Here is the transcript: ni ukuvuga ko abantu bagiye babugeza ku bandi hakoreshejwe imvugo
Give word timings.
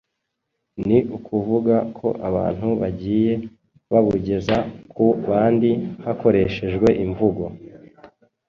ni 0.87 0.99
ukuvuga 1.17 1.75
ko 1.97 2.07
abantu 2.29 2.67
bagiye 2.81 3.33
babugeza 3.91 4.57
ku 4.93 5.05
bandi 5.27 5.69
hakoreshejwe 6.05 6.89
imvugo 7.05 7.43